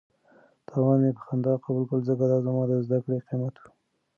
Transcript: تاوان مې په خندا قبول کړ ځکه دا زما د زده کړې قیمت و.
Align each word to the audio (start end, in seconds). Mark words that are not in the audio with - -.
تاوان 0.67 0.97
مې 1.03 1.11
په 1.17 1.21
خندا 1.27 1.53
قبول 1.63 1.83
کړ 1.89 1.99
ځکه 2.09 2.23
دا 2.31 2.37
زما 2.45 2.61
د 2.67 2.71
زده 2.85 2.97
کړې 3.03 3.17
قیمت 3.27 3.55
و. 3.59 3.63